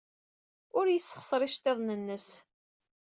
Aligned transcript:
Ur 0.77 0.85
yessexṣer 0.89 1.41
iceḍḍiḍen-nnes. 1.43 2.27